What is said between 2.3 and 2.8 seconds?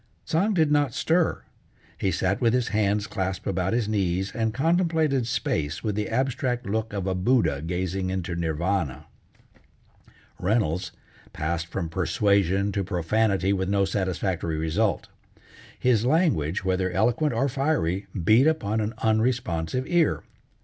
with his